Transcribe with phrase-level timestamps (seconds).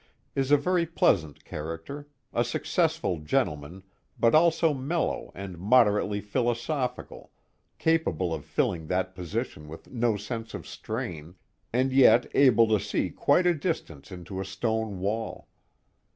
[0.33, 3.83] is a very pleasant character, a successful gentleman
[4.19, 7.29] but also mellow and moderately philosophical,
[7.77, 11.35] capable of filling that position with no sense of strain,
[11.71, 15.47] and yet able to see quite a distance into a stone wall.